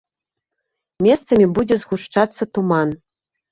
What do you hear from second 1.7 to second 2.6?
згушчацца